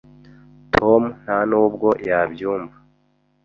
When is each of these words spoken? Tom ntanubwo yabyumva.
Tom 0.73 1.01
ntanubwo 1.21 1.87
yabyumva. 2.09 2.77